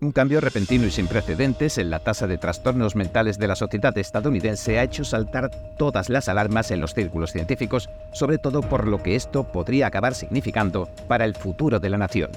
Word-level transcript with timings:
Un 0.00 0.12
cambio 0.12 0.40
repentino 0.40 0.86
y 0.86 0.92
sin 0.92 1.08
precedentes 1.08 1.76
en 1.76 1.90
la 1.90 1.98
tasa 1.98 2.28
de 2.28 2.38
trastornos 2.38 2.94
mentales 2.94 3.36
de 3.36 3.48
la 3.48 3.56
sociedad 3.56 3.96
estadounidense 3.98 4.78
ha 4.78 4.84
hecho 4.84 5.02
saltar 5.02 5.50
todas 5.76 6.08
las 6.08 6.28
alarmas 6.28 6.70
en 6.70 6.80
los 6.80 6.94
círculos 6.94 7.32
científicos, 7.32 7.90
sobre 8.12 8.38
todo 8.38 8.60
por 8.60 8.86
lo 8.86 9.02
que 9.02 9.16
esto 9.16 9.50
podría 9.50 9.88
acabar 9.88 10.14
significando 10.14 10.88
para 11.08 11.24
el 11.24 11.34
futuro 11.34 11.80
de 11.80 11.90
la 11.90 11.98
nación. 11.98 12.30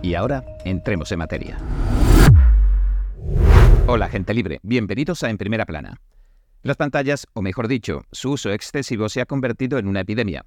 Y 0.00 0.14
ahora, 0.14 0.42
entremos 0.64 1.12
en 1.12 1.18
materia. 1.18 1.58
Hola 3.86 4.08
gente 4.08 4.32
libre, 4.32 4.58
bienvenidos 4.62 5.22
a 5.22 5.28
En 5.28 5.36
Primera 5.36 5.66
Plana. 5.66 6.00
Las 6.62 6.78
pantallas, 6.78 7.26
o 7.34 7.42
mejor 7.42 7.68
dicho, 7.68 8.06
su 8.10 8.30
uso 8.30 8.52
excesivo 8.52 9.10
se 9.10 9.20
ha 9.20 9.26
convertido 9.26 9.76
en 9.76 9.86
una 9.86 10.00
epidemia. 10.00 10.46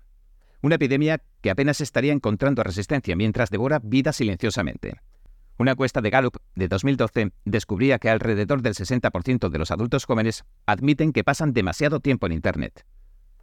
Una 0.63 0.75
epidemia 0.75 1.21
que 1.41 1.51
apenas 1.51 1.79
estaría 1.79 2.11
encontrando 2.11 2.63
resistencia 2.63 3.15
mientras 3.15 3.51
devora 3.51 3.79
vida 3.83 4.13
silenciosamente. 4.13 4.95
Una 5.57 5.71
encuesta 5.71 6.01
de 6.01 6.09
Gallup 6.09 6.35
de 6.55 6.67
2012 6.67 7.31
descubría 7.45 7.97
que 7.97 8.09
alrededor 8.09 8.61
del 8.61 8.73
60% 8.73 9.49
de 9.49 9.57
los 9.57 9.71
adultos 9.71 10.03
jóvenes 10.03 10.43
admiten 10.65 11.13
que 11.13 11.23
pasan 11.23 11.53
demasiado 11.53 12.01
tiempo 12.01 12.25
en 12.25 12.33
Internet. 12.33 12.85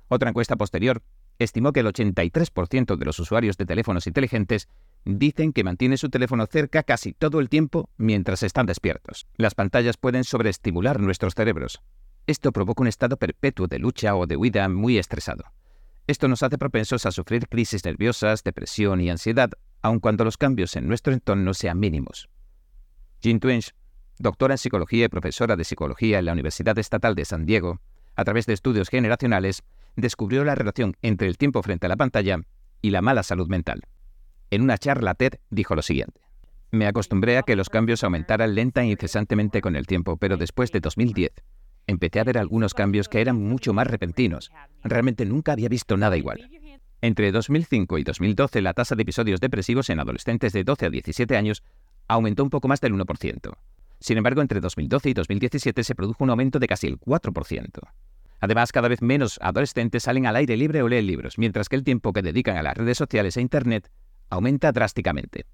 Otra 0.08 0.28
encuesta 0.28 0.56
posterior 0.56 1.02
estimó 1.38 1.72
que 1.72 1.80
el 1.80 1.86
83% 1.86 2.96
de 2.96 3.04
los 3.06 3.18
usuarios 3.18 3.56
de 3.56 3.64
teléfonos 3.64 4.06
inteligentes 4.06 4.68
dicen 5.06 5.54
que 5.54 5.64
mantienen 5.64 5.96
su 5.96 6.10
teléfono 6.10 6.46
cerca 6.46 6.82
casi 6.82 7.14
todo 7.14 7.40
el 7.40 7.48
tiempo 7.48 7.88
mientras 7.96 8.42
están 8.42 8.66
despiertos. 8.66 9.26
Las 9.36 9.54
pantallas 9.54 9.96
pueden 9.96 10.24
sobreestimular 10.24 11.00
nuestros 11.00 11.34
cerebros. 11.34 11.80
Esto 12.26 12.52
provoca 12.52 12.82
un 12.82 12.88
estado 12.88 13.16
perpetuo 13.16 13.68
de 13.68 13.78
lucha 13.78 14.14
o 14.14 14.26
de 14.26 14.36
huida 14.36 14.68
muy 14.68 14.98
estresado. 14.98 15.44
Esto 16.06 16.28
nos 16.28 16.42
hace 16.42 16.58
propensos 16.58 17.06
a 17.06 17.10
sufrir 17.10 17.48
crisis 17.48 17.84
nerviosas, 17.86 18.44
depresión 18.44 19.00
y 19.00 19.08
ansiedad, 19.08 19.50
aun 19.82 20.00
cuando 20.00 20.24
los 20.24 20.38
cambios 20.38 20.74
en 20.76 20.88
nuestro 20.88 21.12
entorno 21.12 21.54
sean 21.54 21.78
mínimos. 21.78 22.28
Jean 23.20 23.40
Twenge, 23.40 23.72
doctora 24.18 24.54
en 24.54 24.58
psicología 24.58 25.04
y 25.04 25.08
profesora 25.08 25.56
de 25.56 25.64
psicología 25.64 26.18
en 26.18 26.24
la 26.24 26.32
Universidad 26.32 26.78
Estatal 26.78 27.14
de 27.14 27.24
San 27.24 27.44
Diego, 27.44 27.80
a 28.14 28.24
través 28.24 28.46
de 28.46 28.52
estudios 28.52 28.88
generacionales, 28.88 29.62
descubrió 29.96 30.44
la 30.44 30.54
relación 30.54 30.96
entre 31.02 31.28
el 31.28 31.36
tiempo 31.36 31.62
frente 31.62 31.86
a 31.86 31.88
la 31.88 31.96
pantalla 31.96 32.40
y 32.80 32.90
la 32.90 33.02
mala 33.02 33.22
salud 33.22 33.48
mental. 33.48 33.82
En 34.50 34.62
una 34.62 34.78
charla 34.78 35.14
TED 35.14 35.34
dijo 35.50 35.74
lo 35.74 35.82
siguiente. 35.82 36.20
Me 36.70 36.86
acostumbré 36.86 37.36
a 37.36 37.42
que 37.42 37.56
los 37.56 37.68
cambios 37.68 38.02
aumentaran 38.02 38.54
lenta 38.54 38.82
e 38.82 38.86
incesantemente 38.86 39.60
con 39.60 39.76
el 39.76 39.86
tiempo, 39.86 40.16
pero 40.16 40.36
después 40.36 40.72
de 40.72 40.80
2010 40.80 41.32
empecé 41.86 42.20
a 42.20 42.24
ver 42.24 42.38
algunos 42.38 42.74
cambios 42.74 43.08
que 43.08 43.20
eran 43.20 43.36
mucho 43.36 43.72
más 43.72 43.86
repentinos. 43.86 44.52
Realmente 44.82 45.24
nunca 45.24 45.52
había 45.52 45.68
visto 45.68 45.96
nada 45.96 46.16
igual. 46.16 46.48
Entre 47.04 47.32
2005 47.32 47.98
y 47.98 48.04
2012, 48.04 48.62
la 48.62 48.74
tasa 48.74 48.94
de 48.94 49.02
episodios 49.02 49.40
depresivos 49.40 49.90
en 49.90 49.98
adolescentes 49.98 50.52
de 50.52 50.62
12 50.62 50.86
a 50.86 50.90
17 50.90 51.36
años 51.36 51.64
aumentó 52.06 52.44
un 52.44 52.50
poco 52.50 52.68
más 52.68 52.80
del 52.80 52.94
1%. 52.94 53.52
Sin 53.98 54.18
embargo, 54.18 54.40
entre 54.40 54.60
2012 54.60 55.10
y 55.10 55.14
2017 55.14 55.82
se 55.82 55.94
produjo 55.96 56.22
un 56.22 56.30
aumento 56.30 56.60
de 56.60 56.68
casi 56.68 56.86
el 56.86 57.00
4%. 57.00 57.80
Además, 58.38 58.70
cada 58.70 58.86
vez 58.86 59.02
menos 59.02 59.40
adolescentes 59.42 60.04
salen 60.04 60.26
al 60.26 60.36
aire 60.36 60.56
libre 60.56 60.80
o 60.80 60.88
leen 60.88 61.08
libros, 61.08 61.38
mientras 61.38 61.68
que 61.68 61.74
el 61.74 61.82
tiempo 61.82 62.12
que 62.12 62.22
dedican 62.22 62.56
a 62.56 62.62
las 62.62 62.76
redes 62.76 62.98
sociales 62.98 63.36
e 63.36 63.40
Internet 63.40 63.90
aumenta 64.30 64.70
drásticamente. 64.70 65.44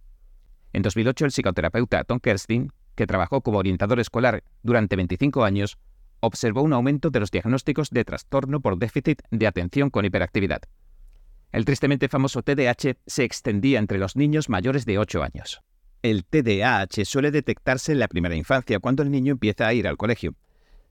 En 0.75 0.83
2008, 0.83 1.25
el 1.25 1.33
psicoterapeuta 1.33 2.05
Tom 2.05 2.21
Kerstin, 2.21 2.73
que 2.95 3.07
trabajó 3.07 3.41
como 3.41 3.57
orientador 3.57 4.01
escolar 4.01 4.45
durante 4.63 4.97
25 4.97 5.45
años, 5.45 5.79
observó 6.21 6.61
un 6.61 6.75
aumento 6.75 7.09
de 7.09 7.21
los 7.21 7.31
diagnósticos 7.31 7.89
de 7.89 8.05
trastorno 8.05 8.61
por 8.61 8.77
déficit 8.77 9.23
de 9.31 9.47
atención 9.47 9.89
con 9.89 10.05
hiperactividad. 10.05 10.61
El 11.51 11.65
tristemente 11.65 12.09
famoso 12.09 12.43
TDAH 12.43 12.97
se 13.07 13.25
extendía 13.25 13.79
entre 13.79 13.99
los 13.99 14.17
niños 14.17 14.49
mayores 14.49 14.85
de 14.85 14.99
8 14.99 15.23
años. 15.23 15.63
El 16.03 16.25
TDAH 16.25 17.05
suele 17.05 17.31
detectarse 17.31 17.93
en 17.93 17.99
la 17.99 18.09
primera 18.09 18.37
infancia, 18.37 18.79
cuando 18.81 19.03
el 19.03 19.11
niño 19.11 19.33
empieza 19.33 19.67
a 19.67 19.73
ir 19.73 19.89
al 19.89 19.97
colegio. 19.97 20.35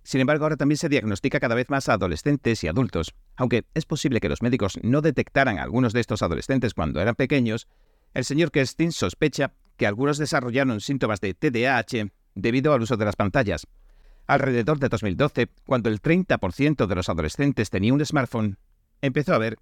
Sin 0.03 0.21
embargo, 0.21 0.45
ahora 0.45 0.57
también 0.57 0.77
se 0.77 0.89
diagnostica 0.89 1.39
cada 1.39 1.53
vez 1.53 1.69
más 1.69 1.89
a 1.89 1.93
adolescentes 1.93 2.63
y 2.63 2.67
adultos. 2.67 3.13
Aunque 3.35 3.65
es 3.73 3.85
posible 3.85 4.19
que 4.19 4.29
los 4.29 4.41
médicos 4.41 4.79
no 4.81 5.01
detectaran 5.01 5.59
a 5.59 5.63
algunos 5.63 5.93
de 5.93 5.99
estos 5.99 6.23
adolescentes 6.23 6.73
cuando 6.73 7.01
eran 7.01 7.15
pequeños, 7.15 7.67
el 8.13 8.25
señor 8.25 8.51
Kerstin 8.51 8.91
sospecha 8.91 9.53
que 9.75 9.85
algunos 9.85 10.17
desarrollaron 10.17 10.81
síntomas 10.81 11.21
de 11.21 11.33
TDAH 11.33 12.09
debido 12.35 12.73
al 12.73 12.81
uso 12.81 12.97
de 12.97 13.05
las 13.05 13.15
pantallas. 13.15 13.67
Alrededor 14.25 14.79
de 14.79 14.89
2012, 14.89 15.49
cuando 15.65 15.89
el 15.89 16.01
30% 16.01 16.87
de 16.87 16.95
los 16.95 17.09
adolescentes 17.09 17.69
tenía 17.69 17.93
un 17.93 18.03
smartphone, 18.03 18.57
empezó 19.01 19.33
a 19.33 19.37
ver 19.37 19.57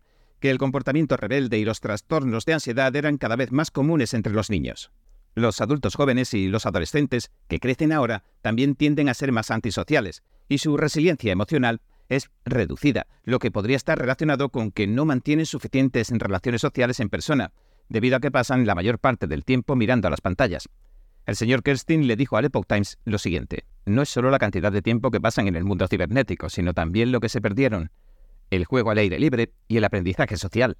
que 0.45 0.51
el 0.51 0.59
comportamiento 0.59 1.17
rebelde 1.17 1.57
y 1.57 1.65
los 1.65 1.79
trastornos 1.79 2.45
de 2.45 2.53
ansiedad 2.53 2.95
eran 2.95 3.17
cada 3.17 3.35
vez 3.35 3.51
más 3.51 3.71
comunes 3.71 4.13
entre 4.13 4.31
los 4.31 4.51
niños. 4.51 4.91
Los 5.33 5.59
adultos 5.59 5.95
jóvenes 5.95 6.35
y 6.35 6.49
los 6.49 6.67
adolescentes 6.67 7.31
que 7.47 7.59
crecen 7.59 7.91
ahora 7.91 8.21
también 8.43 8.75
tienden 8.75 9.09
a 9.09 9.15
ser 9.15 9.31
más 9.31 9.49
antisociales 9.49 10.21
y 10.47 10.59
su 10.59 10.77
resiliencia 10.77 11.31
emocional 11.31 11.81
es 12.09 12.29
reducida, 12.45 13.07
lo 13.23 13.39
que 13.39 13.49
podría 13.49 13.75
estar 13.75 13.97
relacionado 13.97 14.49
con 14.49 14.69
que 14.69 14.85
no 14.85 15.03
mantienen 15.03 15.47
suficientes 15.47 16.11
relaciones 16.11 16.61
sociales 16.61 16.99
en 16.99 17.09
persona, 17.09 17.51
debido 17.89 18.17
a 18.17 18.19
que 18.19 18.29
pasan 18.29 18.67
la 18.67 18.75
mayor 18.75 18.99
parte 18.99 19.25
del 19.25 19.45
tiempo 19.45 19.75
mirando 19.75 20.09
a 20.09 20.11
las 20.11 20.21
pantallas. 20.21 20.69
El 21.25 21.35
señor 21.35 21.63
Kerstin 21.63 22.05
le 22.05 22.17
dijo 22.17 22.37
al 22.37 22.45
Epoch 22.45 22.67
Times 22.67 22.99
lo 23.03 23.17
siguiente, 23.17 23.63
no 23.87 24.03
es 24.03 24.09
solo 24.09 24.29
la 24.29 24.37
cantidad 24.37 24.71
de 24.71 24.83
tiempo 24.83 25.09
que 25.09 25.19
pasan 25.19 25.47
en 25.47 25.55
el 25.55 25.63
mundo 25.63 25.87
cibernético, 25.87 26.49
sino 26.49 26.75
también 26.75 27.11
lo 27.11 27.19
que 27.19 27.29
se 27.29 27.41
perdieron, 27.41 27.89
el 28.55 28.65
juego 28.65 28.91
al 28.91 28.97
aire 28.97 29.19
libre 29.19 29.53
y 29.67 29.77
el 29.77 29.83
aprendizaje 29.83 30.37
social. 30.37 30.77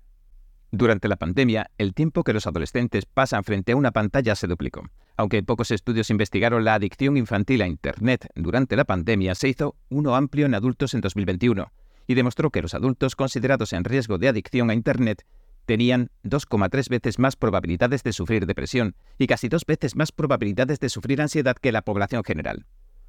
Durante 0.72 1.08
la 1.08 1.16
pandemia, 1.16 1.70
el 1.78 1.94
tiempo 1.94 2.24
que 2.24 2.34
los 2.34 2.48
adolescentes 2.48 3.06
pasan 3.06 3.44
frente 3.44 3.72
a 3.72 3.76
una 3.76 3.92
pantalla 3.92 4.36
se 4.36 4.48
duplicó. 4.48 4.84
Aunque 5.16 5.42
pocos 5.44 5.72
estudios 5.72 6.10
investigaron 6.10 6.66
la 6.66 6.74
adicción 6.74 7.16
infantil 7.16 7.62
a 7.62 7.68
Internet 7.68 8.28
durante 8.36 8.76
la 8.76 8.84
pandemia, 8.84 9.36
se 9.36 9.50
hizo 9.50 9.76
uno 9.90 10.16
amplio 10.16 10.46
en 10.46 10.56
adultos 10.56 10.94
en 10.94 11.02
2021 11.02 11.72
y 12.08 12.14
demostró 12.14 12.50
que 12.50 12.62
los 12.62 12.74
adultos 12.74 13.16
considerados 13.16 13.74
en 13.74 13.84
riesgo 13.84 14.18
de 14.18 14.28
adicción 14.28 14.70
a 14.70 14.74
Internet 14.74 15.26
tenían 15.66 16.10
2,3 16.24 16.90
veces 16.90 17.20
más 17.20 17.36
probabilidades 17.36 18.04
de 18.04 18.14
sufrir 18.14 18.46
depresión 18.46 18.96
y 19.18 19.28
casi 19.28 19.48
dos 19.50 19.66
veces 19.66 19.96
más 19.96 20.12
probabilidades 20.12 20.80
de 20.80 20.90
sufrir 20.90 21.22
ansiedad 21.22 21.56
que 21.56 21.72
la 21.72 21.82
población 21.82 22.24
general. 22.24 22.66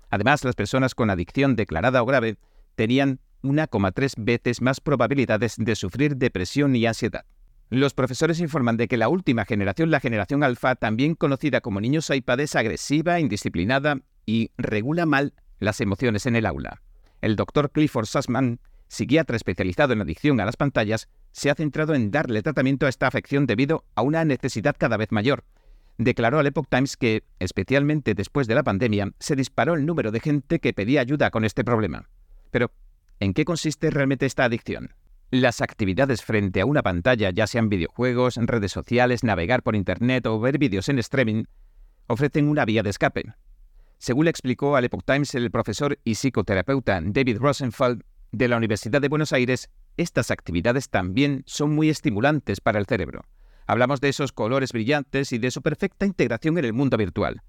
Además, 0.09 0.45
las 0.45 0.55
personas 0.55 0.95
con 0.95 1.11
adicción 1.11 1.57
declarada 1.57 2.03
o 2.03 2.07
grave 2.07 2.39
tenían 2.77 3.21
1,3 3.43 4.15
veces 4.19 4.61
más 4.61 4.81
probabilidades 4.81 5.57
de 5.59 5.77
sufrir 5.77 6.17
depresión 6.17 6.75
y 6.77 6.87
ansiedad. 6.87 7.25
Los 7.69 7.95
profesores 7.95 8.39
informan 8.41 8.77
de 8.77 8.87
que 8.87 8.97
la 8.97 9.09
última 9.09 9.45
generación, 9.45 9.91
la 9.91 9.99
generación 9.99 10.45
alfa, 10.45 10.77
también 10.77 11.17
conocida 11.17 11.61
como 11.61 11.81
niños 11.81 12.11
iPad, 12.11 12.41
es 12.41 12.55
agresiva, 12.55 13.19
indisciplinada 13.19 13.99
y 14.25 14.53
regula 14.57 15.05
mal 15.05 15.35
las 15.59 15.81
emociones 15.81 16.27
en 16.27 16.37
el 16.37 16.47
aula. 16.47 16.81
El 17.23 17.35
doctor 17.35 17.73
Clifford 17.73 18.07
Sussman, 18.07 18.61
psiquiatra 18.89 19.37
especializado 19.37 19.93
en 19.93 20.01
adicción 20.01 20.41
a 20.41 20.45
las 20.45 20.57
pantallas, 20.57 21.09
se 21.33 21.51
ha 21.51 21.55
centrado 21.57 21.95
en 21.95 22.13
darle 22.13 22.43
tratamiento 22.43 22.87
a 22.87 22.89
esta 22.89 23.09
afección 23.09 23.47
debido 23.47 23.85
a 23.97 24.03
una 24.03 24.25
necesidad 24.25 24.77
cada 24.79 24.97
vez 24.97 25.11
mayor. 25.11 25.45
Declaró 25.99 26.39
al 26.39 26.47
Epoch 26.47 26.69
Times 26.69 26.97
que, 26.97 27.25
especialmente 27.41 28.15
después 28.15 28.47
de 28.47 28.55
la 28.55 28.63
pandemia, 28.63 29.13
se 29.19 29.35
disparó 29.35 29.75
el 29.75 29.87
número 29.87 30.13
de 30.13 30.21
gente 30.21 30.61
que 30.61 30.73
pedía 30.73 31.01
ayuda 31.01 31.31
con 31.31 31.45
este 31.45 31.65
problema. 31.65 32.09
Pero, 32.51 32.71
¿En 33.19 33.33
qué 33.33 33.47
consiste 33.47 33.91
realmente 33.91 34.27
esta 34.27 34.45
adicción? 34.45 34.95
Las 35.31 35.63
actividades 35.63 36.23
frente 36.23 36.61
a 36.61 36.67
una 36.67 36.83
pantalla, 36.83 37.31
ya 37.31 37.47
sean 37.47 37.71
videojuegos, 37.71 38.37
redes 38.37 38.73
sociales, 38.73 39.25
navegar 39.25 39.63
por 39.63 39.75
Internet 39.75 40.27
o 40.27 40.39
ver 40.39 40.59
vídeos 40.59 40.89
en 40.91 40.99
streaming, 40.99 41.45
ofrecen 42.09 42.49
una 42.49 42.67
vía 42.67 42.83
de 42.83 42.91
escape. 42.91 43.25
Según 43.99 44.27
le 44.27 44.31
explicó 44.31 44.77
al 44.77 44.85
Epoch 44.85 45.05
Times 45.05 45.35
el 45.35 45.51
profesor 45.51 45.99
y 46.05 46.15
psicoterapeuta 46.15 47.01
David 47.03 47.39
Rosenfeld 47.39 48.03
de 48.33 48.49
la 48.49 48.59
Universidad 48.59 49.01
de 49.01 49.09
Buenos 49.09 49.33
Aires, 49.33 49.71
estas 49.97 50.31
actividades 50.31 50.91
también 50.91 51.43
son 51.47 51.75
muy 51.75 51.89
estimulantes 51.89 52.61
para 52.61 52.79
el 52.79 52.85
cerebro. 52.85 53.25
Hablamos 53.67 54.03
de 54.03 54.11
esos 54.11 54.33
colores 54.33 54.73
brillantes 54.73 55.33
y 55.33 55.39
de 55.39 55.51
su 55.51 55.63
perfecta 55.63 56.05
integración 56.05 56.59
en 56.59 56.67
el 56.67 56.75
mundo 56.75 56.99
virtual. 56.99 57.43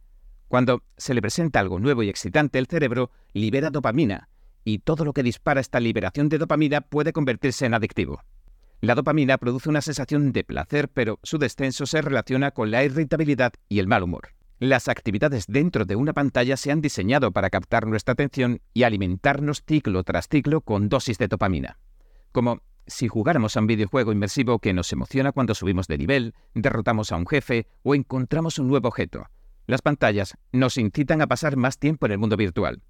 Cuando 0.48 0.82
se 0.96 1.14
le 1.14 1.22
presenta 1.22 1.60
algo 1.60 1.78
nuevo 1.78 2.04
y 2.04 2.10
excitante, 2.10 2.58
el 2.58 2.68
cerebro 2.68 3.12
libera 3.34 3.70
dopamina, 3.70 4.30
y 4.68 4.80
todo 4.80 5.06
lo 5.06 5.14
que 5.14 5.24
dispara 5.24 5.62
esta 5.62 5.80
liberación 5.80 6.28
de 6.28 6.40
dopamina 6.40 6.82
puede 6.82 7.14
convertirse 7.14 7.66
en 7.66 7.74
adictivo. 7.74 8.22
La 8.82 8.96
dopamina 8.96 9.38
produce 9.38 9.70
una 9.70 9.80
sensación 9.80 10.34
de 10.34 10.44
placer, 10.44 10.90
pero 10.90 11.20
su 11.24 11.38
descenso 11.38 11.86
se 11.86 12.02
relaciona 12.02 12.52
con 12.52 12.70
la 12.70 12.84
irritabilidad 12.84 13.54
y 13.70 13.80
el 13.80 13.88
mal 13.88 14.04
humor. 14.04 14.34
Las 14.60 14.90
actividades 14.90 15.46
dentro 15.48 15.86
de 15.86 15.96
una 15.96 16.12
pantalla 16.12 16.58
se 16.58 16.70
han 16.70 16.82
diseñado 16.82 17.32
para 17.32 17.50
captar 17.50 17.88
nuestra 17.88 18.12
atención 18.12 18.60
y 18.74 18.84
alimentarnos 18.84 19.64
ciclo 19.66 20.04
tras 20.04 20.28
ciclo 20.28 20.60
con 20.60 20.90
dosis 20.90 21.18
de 21.18 21.30
dopamina. 21.30 21.80
Como 22.34 22.60
si 22.88 23.08
jugáramos 23.08 23.56
a 23.56 23.62
un 23.62 23.68
videojuego 23.68 24.12
inmersivo 24.12 24.60
que 24.60 24.74
nos 24.74 24.92
emociona 24.92 25.32
cuando 25.32 25.56
subimos 25.56 25.88
de 25.88 25.98
nivel, 25.98 26.36
derrotamos 26.56 27.14
a 27.14 27.16
un 27.16 27.26
jefe 27.26 27.68
o 27.84 27.96
encontramos 27.96 28.60
un 28.60 28.68
nuevo 28.68 28.90
objeto. 28.90 29.28
Las 29.66 29.82
pantallas 29.82 30.38
nos 30.52 30.78
incitan 30.78 31.22
a 31.22 31.28
pasar 31.28 31.56
más 31.56 31.80
tiempo 31.80 32.06
en 32.06 32.12
el 32.12 32.18
mundo 32.18 32.36
virtual. 32.36 32.82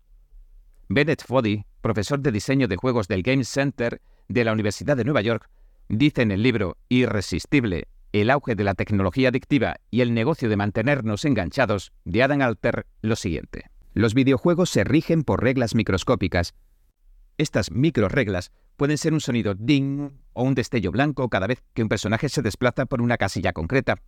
Bennett 0.89 1.22
Foddy, 1.22 1.66
profesor 1.81 2.22
de 2.22 2.31
diseño 2.31 2.69
de 2.69 2.78
juegos 2.78 3.10
del 3.10 3.22
Game 3.22 3.44
Center 3.44 4.01
de 4.30 4.45
la 4.45 4.54
Universidad 4.54 4.95
de 4.95 5.04
Nueva 5.04 5.22
York, 5.22 5.50
dice 5.89 6.22
en 6.22 6.31
el 6.31 6.42
libro 6.42 6.78
Irresistible, 6.88 7.89
El 8.13 8.30
auge 8.30 8.56
de 8.56 8.63
la 8.63 8.74
tecnología 8.74 9.28
adictiva 9.28 9.75
y 9.92 10.00
el 10.00 10.13
negocio 10.13 10.48
de 10.48 10.56
mantenernos 10.56 11.25
enganchados 11.25 11.92
de 12.06 12.24
Adam 12.24 12.42
Alter 12.42 12.86
lo 13.01 13.18
siguiente. 13.18 13.66
Los 13.94 14.13
videojuegos 14.13 14.69
se 14.69 14.86
rigen 14.86 15.24
por 15.24 15.44
reglas 15.44 15.75
microscópicas. 15.75 16.54
Estas 17.38 17.69
microreglas 17.69 18.54
pueden 18.78 18.98
ser 18.98 19.12
un 19.12 19.19
sonido 19.19 19.56
ding 19.56 20.12
o 20.31 20.44
un 20.44 20.56
destello 20.56 20.92
blanco 20.92 21.28
cada 21.28 21.48
vez 21.48 21.63
que 21.74 21.83
un 21.83 21.90
personaje 21.90 22.30
se 22.30 22.42
desplaza 22.42 22.86
por 22.86 23.01
una 23.01 23.18
casilla 23.18 23.51
concreta, 23.51 24.01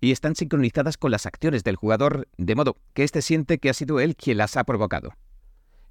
y 0.00 0.10
están 0.10 0.34
sincronizadas 0.34 0.98
con 0.98 1.12
las 1.12 1.26
acciones 1.26 1.62
del 1.62 1.76
jugador, 1.76 2.26
de 2.38 2.56
modo 2.56 2.76
que 2.92 3.04
éste 3.04 3.22
siente 3.22 3.58
que 3.58 3.70
ha 3.70 3.74
sido 3.74 4.00
él 4.00 4.16
quien 4.16 4.38
las 4.38 4.56
ha 4.56 4.64
provocado. 4.64 5.12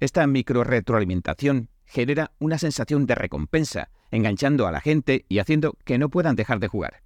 Esta 0.04 0.26
microretroalimentación 0.26 1.70
genera 1.86 2.32
una 2.38 2.58
sensación 2.58 3.06
de 3.06 3.14
recompensa, 3.14 3.88
enganchando 4.10 4.66
a 4.66 4.70
la 4.70 4.82
gente 4.82 5.24
y 5.30 5.38
haciendo 5.38 5.78
que 5.86 5.96
no 5.96 6.10
puedan 6.10 6.36
dejar 6.36 6.60
de 6.60 6.68
jugar. 6.68 7.02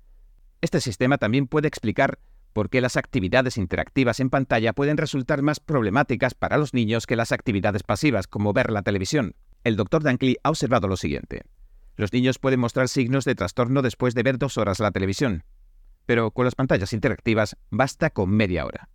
Este 0.62 0.80
sistema 0.80 1.16
también 1.16 1.46
puede 1.46 1.68
explicar 1.68 2.18
por 2.52 2.70
qué 2.70 2.80
las 2.80 2.96
actividades 2.96 3.56
interactivas 3.56 4.18
en 4.18 4.30
pantalla 4.30 4.72
pueden 4.72 4.96
resultar 4.96 5.42
más 5.42 5.60
problemáticas 5.60 6.34
para 6.34 6.58
los 6.58 6.74
niños 6.74 7.06
que 7.06 7.14
las 7.14 7.30
actividades 7.30 7.84
pasivas, 7.84 8.26
como 8.26 8.52
ver 8.52 8.72
la 8.72 8.82
televisión. 8.82 9.36
El 9.62 9.76
Dr. 9.76 10.02
Dankley 10.02 10.36
ha 10.42 10.50
observado 10.50 10.88
lo 10.88 10.96
siguiente. 10.96 11.42
Los 11.94 12.12
niños 12.12 12.40
pueden 12.40 12.58
mostrar 12.58 12.88
signos 12.88 13.24
de 13.24 13.36
trastorno 13.36 13.80
después 13.80 14.16
de 14.16 14.24
ver 14.24 14.38
dos 14.38 14.58
horas 14.58 14.80
la 14.80 14.90
televisión, 14.90 15.44
pero 16.04 16.32
con 16.32 16.46
las 16.46 16.56
pantallas 16.56 16.92
interactivas 16.92 17.56
basta 17.70 18.10
con 18.10 18.30
media 18.30 18.66
hora. 18.66 18.88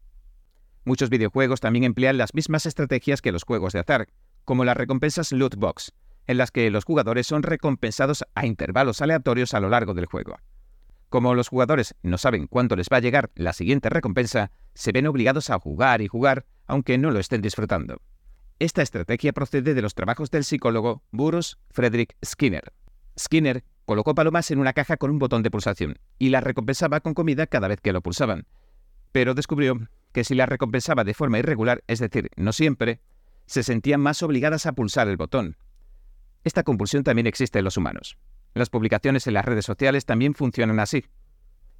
Muchos 0.86 1.10
videojuegos 1.10 1.62
también 1.62 1.86
emplean 1.86 2.18
las 2.18 2.34
mismas 2.34 2.66
estrategias 2.66 3.22
que 3.22 3.32
los 3.32 3.44
juegos 3.44 3.74
de 3.74 3.80
azar, 3.80 4.08
como 4.44 4.66
las 4.66 4.76
recompensas 4.76 5.32
loot 5.32 5.56
box, 5.56 5.94
en 6.28 6.38
las 6.38 6.52
que 6.52 6.70
los 6.70 6.84
jugadores 6.84 7.28
son 7.28 7.44
recompensados 7.44 8.26
a 8.36 8.46
intervalos 8.46 9.02
aleatorios 9.02 9.54
a 9.54 9.60
lo 9.60 9.70
largo 9.70 9.94
del 9.94 10.06
juego. 10.06 10.38
Como 11.10 11.36
los 11.36 11.48
jugadores 11.48 11.96
no 12.02 12.18
saben 12.18 12.48
cuándo 12.48 12.76
les 12.76 12.88
va 12.92 12.98
a 12.98 13.02
llegar 13.02 13.32
la 13.36 13.54
siguiente 13.54 13.90
recompensa, 13.90 14.52
se 14.74 14.92
ven 14.92 15.08
obligados 15.08 15.50
a 15.50 15.60
jugar 15.60 16.02
y 16.02 16.08
jugar, 16.08 16.46
aunque 16.66 16.98
no 16.98 17.12
lo 17.12 17.20
estén 17.20 17.42
disfrutando. 17.42 18.02
Esta 18.60 18.82
estrategia 18.82 19.32
procede 19.32 19.74
de 19.74 19.82
los 19.82 19.94
trabajos 19.94 20.32
del 20.32 20.44
psicólogo 20.44 21.04
Burroughs 21.12 21.58
Frederick 21.70 22.16
Skinner. 22.26 22.74
Skinner 23.20 23.64
colocó 23.86 24.16
palomas 24.16 24.50
en 24.52 24.60
una 24.60 24.74
caja 24.74 24.98
con 24.98 25.12
un 25.12 25.20
botón 25.20 25.44
de 25.44 25.52
pulsación 25.52 26.00
y 26.18 26.30
las 26.30 26.44
recompensaba 26.44 27.00
con 27.02 27.14
comida 27.14 27.48
cada 27.48 27.68
vez 27.68 27.80
que 27.80 27.94
lo 27.94 28.02
pulsaban. 28.02 28.48
Pero 29.12 29.34
descubrió 29.34 29.88
que 30.14 30.24
si 30.24 30.36
las 30.36 30.48
recompensaba 30.48 31.04
de 31.04 31.14
forma 31.14 31.40
irregular, 31.40 31.84
es 31.88 32.00
decir, 32.00 32.30
no 32.38 32.54
siempre, 32.54 33.02
se 33.46 33.64
sentían 33.64 34.00
más 34.00 34.24
obligadas 34.24 34.66
a 34.66 34.74
pulsar 34.74 35.10
el 35.10 35.18
botón. 35.18 35.58
Esta 36.44 36.64
compulsión 36.64 37.04
también 37.04 37.28
existe 37.28 37.60
en 37.60 37.66
los 37.66 37.78
humanos. 37.78 38.18
Las 38.54 38.70
publicaciones 38.70 39.28
en 39.28 39.34
las 39.34 39.46
redes 39.46 39.66
sociales 39.66 40.06
también 40.06 40.36
funcionan 40.36 40.80
así. 40.80 41.06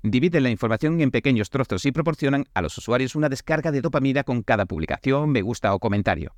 Dividen 0.02 0.44
la 0.44 0.50
información 0.50 1.00
en 1.00 1.12
pequeños 1.12 1.50
trozos 1.50 1.86
y 1.86 1.92
proporcionan 1.92 2.46
a 2.54 2.62
los 2.62 2.78
usuarios 2.78 3.16
una 3.16 3.30
descarga 3.30 3.72
de 3.72 3.82
dopamina 3.82 4.24
con 4.24 4.42
cada 4.42 4.66
publicación, 4.66 5.30
me 5.30 5.42
gusta 5.42 5.74
o 5.74 5.80
comentario. 5.80 6.36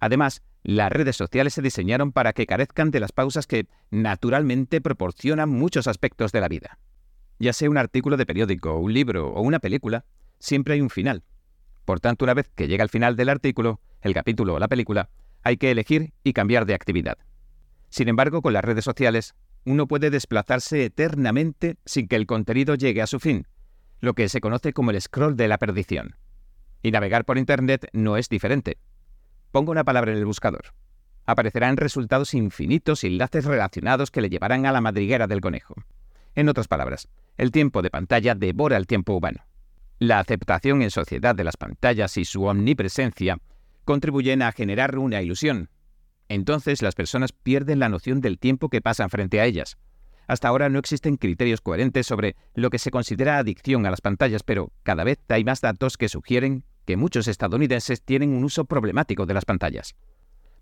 Además, 0.00 0.42
las 0.62 0.90
redes 0.90 1.16
sociales 1.16 1.54
se 1.54 1.62
diseñaron 1.62 2.12
para 2.12 2.32
que 2.32 2.46
carezcan 2.46 2.90
de 2.90 3.00
las 3.00 3.12
pausas 3.12 3.46
que 3.46 3.68
naturalmente 3.90 4.80
proporcionan 4.80 5.48
muchos 5.48 5.86
aspectos 5.86 6.32
de 6.32 6.40
la 6.40 6.48
vida. 6.48 6.78
Ya 7.38 7.52
sea 7.52 7.70
un 7.70 7.78
artículo 7.78 8.16
de 8.16 8.26
periódico, 8.26 8.76
un 8.76 8.92
libro 8.92 9.28
o 9.28 9.40
una 9.42 9.60
película, 9.60 10.04
siempre 10.40 10.74
hay 10.74 10.80
un 10.80 10.90
final. 10.90 11.22
Por 11.84 12.00
tanto, 12.00 12.24
una 12.24 12.34
vez 12.34 12.50
que 12.54 12.66
llega 12.66 12.82
el 12.82 12.90
final 12.90 13.14
del 13.14 13.28
artículo, 13.28 13.80
el 14.00 14.14
capítulo 14.14 14.54
o 14.54 14.58
la 14.58 14.68
película, 14.68 15.10
hay 15.42 15.56
que 15.56 15.70
elegir 15.70 16.12
y 16.24 16.32
cambiar 16.32 16.66
de 16.66 16.74
actividad. 16.74 17.18
Sin 17.88 18.08
embargo, 18.08 18.42
con 18.42 18.52
las 18.52 18.64
redes 18.64 18.84
sociales, 18.84 19.34
uno 19.64 19.86
puede 19.86 20.10
desplazarse 20.10 20.84
eternamente 20.84 21.76
sin 21.84 22.08
que 22.08 22.16
el 22.16 22.26
contenido 22.26 22.74
llegue 22.74 23.02
a 23.02 23.06
su 23.06 23.20
fin, 23.20 23.46
lo 24.00 24.14
que 24.14 24.28
se 24.28 24.40
conoce 24.40 24.72
como 24.72 24.90
el 24.90 25.00
scroll 25.00 25.36
de 25.36 25.48
la 25.48 25.58
perdición. 25.58 26.16
Y 26.82 26.90
navegar 26.90 27.24
por 27.24 27.36
Internet 27.36 27.88
no 27.92 28.16
es 28.16 28.28
diferente. 28.28 28.78
Pongo 29.52 29.72
una 29.72 29.84
palabra 29.84 30.12
en 30.12 30.18
el 30.18 30.24
buscador. 30.24 30.72
Aparecerán 31.26 31.76
resultados 31.76 32.32
infinitos 32.34 33.04
y 33.04 33.08
enlaces 33.08 33.44
relacionados 33.44 34.10
que 34.10 34.20
le 34.20 34.30
llevarán 34.30 34.64
a 34.64 34.72
la 34.72 34.80
madriguera 34.80 35.26
del 35.26 35.40
conejo. 35.40 35.74
En 36.34 36.48
otras 36.48 36.68
palabras, 36.68 37.08
el 37.36 37.50
tiempo 37.50 37.82
de 37.82 37.90
pantalla 37.90 38.34
devora 38.34 38.76
el 38.76 38.86
tiempo 38.86 39.14
humano. 39.14 39.44
La 40.00 40.18
aceptación 40.18 40.80
en 40.80 40.90
sociedad 40.90 41.34
de 41.34 41.44
las 41.44 41.58
pantallas 41.58 42.16
y 42.16 42.24
su 42.24 42.44
omnipresencia 42.44 43.36
contribuyen 43.84 44.40
a 44.40 44.50
generar 44.50 44.96
una 44.96 45.20
ilusión. 45.20 45.68
Entonces 46.26 46.80
las 46.80 46.94
personas 46.94 47.32
pierden 47.32 47.80
la 47.80 47.90
noción 47.90 48.22
del 48.22 48.38
tiempo 48.38 48.70
que 48.70 48.80
pasan 48.80 49.10
frente 49.10 49.42
a 49.42 49.44
ellas. 49.44 49.76
Hasta 50.26 50.48
ahora 50.48 50.70
no 50.70 50.78
existen 50.78 51.18
criterios 51.18 51.60
coherentes 51.60 52.06
sobre 52.06 52.34
lo 52.54 52.70
que 52.70 52.78
se 52.78 52.90
considera 52.90 53.36
adicción 53.36 53.84
a 53.84 53.90
las 53.90 54.00
pantallas, 54.00 54.42
pero 54.42 54.72
cada 54.84 55.04
vez 55.04 55.18
hay 55.28 55.44
más 55.44 55.60
datos 55.60 55.98
que 55.98 56.08
sugieren 56.08 56.64
que 56.86 56.96
muchos 56.96 57.28
estadounidenses 57.28 58.00
tienen 58.00 58.32
un 58.32 58.44
uso 58.44 58.64
problemático 58.64 59.26
de 59.26 59.34
las 59.34 59.44
pantallas. 59.44 59.96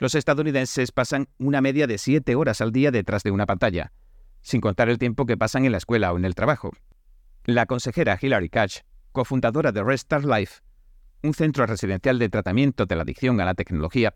Los 0.00 0.16
estadounidenses 0.16 0.90
pasan 0.90 1.28
una 1.38 1.60
media 1.60 1.86
de 1.86 1.98
7 1.98 2.34
horas 2.34 2.60
al 2.60 2.72
día 2.72 2.90
detrás 2.90 3.22
de 3.22 3.30
una 3.30 3.46
pantalla, 3.46 3.92
sin 4.42 4.60
contar 4.60 4.88
el 4.88 4.98
tiempo 4.98 5.26
que 5.26 5.36
pasan 5.36 5.64
en 5.64 5.70
la 5.70 5.78
escuela 5.78 6.12
o 6.12 6.16
en 6.16 6.24
el 6.24 6.34
trabajo. 6.34 6.72
La 7.44 7.66
consejera 7.66 8.18
Hilary 8.20 8.48
Catch, 8.48 8.80
cofundadora 9.18 9.72
de 9.72 9.82
Restart 9.82 10.24
Life, 10.24 10.60
un 11.24 11.34
centro 11.34 11.66
residencial 11.66 12.20
de 12.20 12.28
tratamiento 12.28 12.86
de 12.86 12.94
la 12.94 13.02
adicción 13.02 13.40
a 13.40 13.44
la 13.44 13.54
tecnología, 13.54 14.14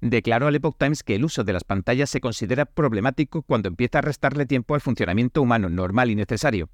declaró 0.00 0.46
al 0.46 0.54
Epoch 0.54 0.76
Times 0.78 1.02
que 1.02 1.16
el 1.16 1.24
uso 1.24 1.42
de 1.42 1.52
las 1.52 1.64
pantallas 1.64 2.10
se 2.10 2.20
considera 2.20 2.64
problemático 2.64 3.42
cuando 3.42 3.68
empieza 3.68 3.98
a 3.98 4.02
restarle 4.02 4.46
tiempo 4.46 4.76
al 4.76 4.80
funcionamiento 4.80 5.42
humano 5.42 5.68
normal 5.68 6.12
y 6.12 6.14
necesario. 6.14 6.70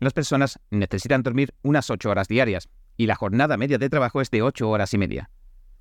Las 0.00 0.14
personas 0.14 0.58
necesitan 0.70 1.22
dormir 1.22 1.52
unas 1.60 1.90
8 1.90 2.08
horas 2.08 2.26
diarias, 2.26 2.70
y 2.96 3.04
la 3.04 3.16
jornada 3.16 3.58
media 3.58 3.76
de 3.76 3.90
trabajo 3.90 4.22
es 4.22 4.30
de 4.30 4.40
8 4.40 4.66
horas 4.66 4.94
y 4.94 4.96
media. 4.96 5.28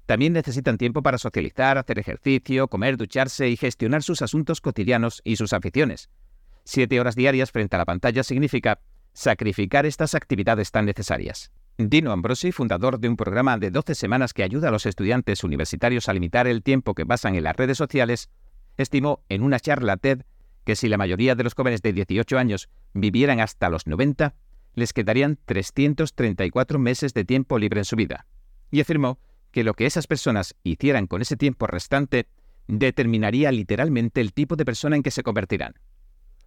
También 0.05 0.33
necesitan 0.33 0.77
tiempo 0.77 1.03
para 1.03 1.17
socializar, 1.17 1.77
hacer 1.77 1.99
ejercicio, 1.99 2.67
comer, 2.67 2.97
ducharse 2.97 3.47
y 3.47 3.55
gestionar 3.55 4.03
sus 4.03 4.21
asuntos 4.21 4.59
cotidianos 4.59 5.21
y 5.23 5.37
sus 5.37 5.53
aficiones. 5.53 6.09
Siete 6.65 6.99
horas 6.99 7.15
diarias 7.15 7.49
frente 7.51 7.77
a 7.77 7.79
la 7.79 7.85
pantalla 7.85 8.23
significa 8.23 8.81
sacrificar 9.13 9.85
estas 9.85 10.15
actividades 10.15 10.71
tan 10.71 10.85
necesarias. 10.85 11.51
Dino 11.77 12.11
Ambrosi, 12.11 12.51
fundador 12.51 12.99
de 12.99 13.09
un 13.09 13.15
programa 13.15 13.57
de 13.57 13.71
12 13.71 13.95
semanas 13.95 14.33
que 14.33 14.43
ayuda 14.43 14.69
a 14.69 14.71
los 14.71 14.85
estudiantes 14.85 15.43
universitarios 15.43 16.07
a 16.07 16.13
limitar 16.13 16.45
el 16.47 16.61
tiempo 16.61 16.93
que 16.93 17.05
pasan 17.05 17.35
en 17.35 17.43
las 17.43 17.55
redes 17.55 17.77
sociales, 17.77 18.29
estimó 18.77 19.23
en 19.29 19.41
una 19.41 19.59
charla 19.59 19.97
TED 19.97 20.21
que 20.65 20.75
si 20.75 20.87
la 20.87 20.97
mayoría 20.97 21.35
de 21.35 21.43
los 21.43 21.55
jóvenes 21.55 21.81
de 21.81 21.93
18 21.93 22.37
años 22.37 22.69
vivieran 22.93 23.39
hasta 23.39 23.69
los 23.69 23.87
90, 23.87 24.35
les 24.75 24.93
quedarían 24.93 25.37
334 25.45 26.79
meses 26.79 27.13
de 27.13 27.25
tiempo 27.25 27.57
libre 27.57 27.81
en 27.81 27.85
su 27.85 27.95
vida. 27.95 28.25
Y 28.71 28.81
afirmó 28.81 29.19
que 29.51 29.63
lo 29.63 29.73
que 29.73 29.85
esas 29.85 30.07
personas 30.07 30.55
hicieran 30.63 31.07
con 31.07 31.21
ese 31.21 31.37
tiempo 31.37 31.67
restante 31.67 32.27
determinaría 32.67 33.51
literalmente 33.51 34.21
el 34.21 34.33
tipo 34.33 34.55
de 34.55 34.65
persona 34.65 34.95
en 34.95 35.03
que 35.03 35.11
se 35.11 35.23
convertirán. 35.23 35.75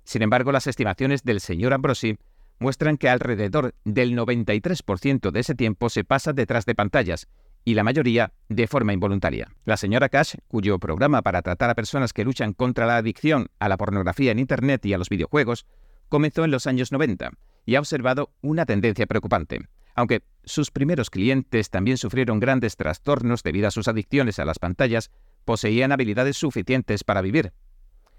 Sin 0.05 0.23
embargo, 0.23 0.53
las 0.53 0.67
estimaciones 0.67 1.25
del 1.25 1.41
señor 1.41 1.73
Ambrosi 1.73 2.17
muestran 2.59 2.97
que 2.97 3.09
alrededor 3.09 3.75
del 3.85 4.17
93% 4.17 5.31
de 5.31 5.41
ese 5.41 5.55
tiempo 5.55 5.89
se 5.89 6.05
pasa 6.05 6.33
detrás 6.33 6.67
de 6.67 6.75
pantallas 6.75 7.29
y 7.65 7.75
la 7.75 7.83
mayoría 7.83 8.33
de 8.49 8.69
forma 8.69 8.93
involuntaria. 8.93 9.51
La 9.65 9.77
señora 9.77 10.09
Cash, 10.09 10.37
cuyo 10.47 10.79
programa 10.79 11.23
para 11.23 11.43
tratar 11.43 11.69
a 11.69 11.75
personas 11.75 12.13
que 12.13 12.25
luchan 12.25 12.53
contra 12.53 12.87
la 12.87 12.97
adicción 12.97 13.49
a 13.59 13.69
la 13.69 13.77
pornografía 13.77 14.31
en 14.31 14.39
Internet 14.39 14.87
y 14.87 14.95
a 14.95 14.99
los 14.99 15.09
videojuegos, 15.09 15.67
comenzó 16.09 16.45
en 16.45 16.53
los 16.53 16.67
años 16.69 16.93
90 16.93 17.33
y 17.65 17.75
ha 17.75 17.81
observado 17.81 18.31
una 18.41 18.67
tendencia 18.67 19.07
preocupante. 19.07 19.69
Aunque 19.97 20.23
sus 20.45 20.71
primeros 20.71 21.11
clientes 21.11 21.71
también 21.71 21.97
sufrieron 21.97 22.39
grandes 22.39 22.77
trastornos 22.77 23.43
debido 23.43 23.67
a 23.67 23.73
sus 23.73 23.89
adicciones 23.89 24.39
a 24.39 24.45
las 24.45 24.59
pantallas, 24.59 25.11
poseían 25.45 25.91
habilidades 25.91 26.37
suficientes 26.37 27.03
para 27.03 27.23
vivir. 27.23 27.53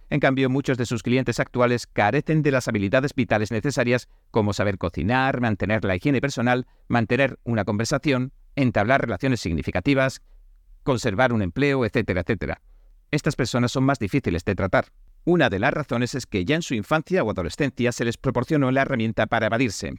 En 0.10 0.20
cambio, 0.20 0.50
muchos 0.50 0.78
de 0.78 0.86
sus 0.86 1.04
clientes 1.04 1.40
actuales 1.40 1.86
carecen 1.86 2.42
de 2.42 2.52
las 2.52 2.68
habilidades 2.68 3.14
vitales 3.14 3.52
necesarias 3.52 4.08
como 4.32 4.54
saber 4.54 4.78
cocinar, 4.78 5.42
mantener 5.42 5.84
la 5.84 5.96
higiene 5.96 6.22
personal, 6.22 6.66
mantener 6.88 7.40
una 7.44 7.66
conversación, 7.66 8.32
entablar 8.56 9.02
relaciones 9.02 9.42
significativas, 9.42 10.22
conservar 10.84 11.34
un 11.34 11.42
empleo, 11.42 11.86
etcétera, 11.86 12.22
etcétera. 12.22 12.62
Estas 13.12 13.36
personas 13.36 13.72
son 13.72 13.84
más 13.84 14.00
difíciles 14.00 14.46
de 14.46 14.56
tratar. 14.56 14.88
Una 15.26 15.50
de 15.50 15.60
las 15.60 15.74
razones 15.74 16.16
es 16.16 16.26
que 16.26 16.46
ya 16.46 16.56
en 16.56 16.62
su 16.62 16.74
infancia 16.74 17.22
o 17.24 17.30
adolescencia 17.30 17.92
se 17.92 18.06
les 18.06 18.18
proporcionó 18.18 18.72
la 18.72 18.84
herramienta 18.84 19.28
para 19.28 19.48
evadirse. 19.48 19.94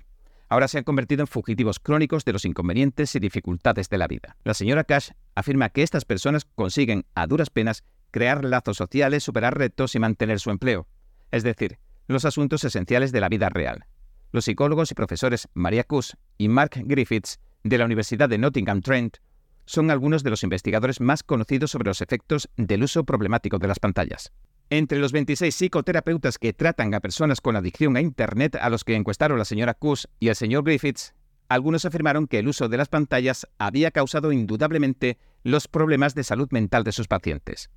Ahora 0.49 0.69
se 0.69 0.79
han 0.79 0.85
convertido 0.85 1.23
en 1.23 1.27
fugitivos 1.27 1.79
crónicos 1.79 2.25
de 2.25 2.33
los 2.33 2.47
inconvenientes 2.47 3.15
y 3.15 3.19
dificultades 3.19 3.91
de 3.91 3.99
la 3.99 4.07
vida. 4.07 4.37
La 4.45 4.55
señora 4.55 4.85
Cash 4.85 5.11
afirma 5.35 5.69
que 5.69 5.83
estas 5.83 6.07
personas 6.07 6.47
consiguen, 6.55 7.05
a 7.15 7.27
duras 7.27 7.51
penas, 7.51 7.85
crear 8.11 8.45
lazos 8.45 8.77
sociales, 8.77 9.25
superar 9.25 9.57
retos 9.57 9.95
y 9.95 9.99
mantener 9.99 10.41
su 10.41 10.51
empleo, 10.51 10.87
es 11.31 11.43
decir, 11.43 11.79
los 12.07 12.25
asuntos 12.25 12.65
esenciales 12.65 13.13
de 13.13 13.21
la 13.21 13.29
vida 13.29 13.49
real. 13.49 13.87
Los 14.33 14.45
psicólogos 14.45 14.91
y 14.91 14.95
profesores 14.95 15.49
Maria 15.55 15.85
Kuss 15.85 16.17
y 16.37 16.49
Mark 16.49 16.73
Griffiths 16.85 17.41
de 17.65 17.79
la 17.79 17.85
Universidad 17.85 18.29
de 18.29 18.39
Nottingham 18.39 18.83
Trent 18.83 19.19
son 19.65 19.91
algunos 19.91 20.23
de 20.23 20.31
los 20.31 20.43
investigadores 20.43 21.01
más 21.01 21.23
conocidos 21.23 21.71
sobre 21.71 21.89
los 21.89 22.01
efectos 22.01 22.49
del 22.57 22.83
uso 22.83 23.05
problemático 23.05 23.59
de 23.59 23.69
las 23.69 23.79
pantallas. 23.79 24.33
Entre 24.71 24.99
los 24.99 25.13
26 25.13 25.55
psicoterapeutas 25.55 26.39
que 26.39 26.53
tratan 26.53 26.95
a 26.95 27.01
personas 27.01 27.41
con 27.41 27.57
adicción 27.57 27.97
a 27.97 28.01
Internet 28.01 28.57
a 28.61 28.71
los 28.71 28.85
que 28.85 28.95
encuestaron 28.95 29.39
la 29.39 29.45
señora 29.45 29.75
Kuss 29.75 30.09
y 30.21 30.29
el 30.29 30.37
señor 30.37 30.65
Griffiths, 30.65 31.15
algunos 31.49 31.87
afirmaron 31.87 32.27
que 32.27 32.39
el 32.39 32.49
uso 32.49 32.69
de 32.69 32.77
las 32.77 32.89
pantallas 32.89 33.47
había 33.59 33.91
causado 33.91 34.33
indudablemente 34.33 35.19
los 35.43 35.69
problemas 35.69 36.15
de 36.15 36.25
salud 36.25 36.49
mental 36.51 36.85
de 36.85 36.93
sus 36.93 37.09
pacientes. 37.09 37.71